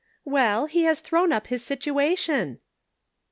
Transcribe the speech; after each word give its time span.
"Well, 0.25 0.65
he 0.65 0.85
has 0.85 0.99
thrown 0.99 1.31
up 1.31 1.45
his 1.45 1.63
situation." 1.63 2.57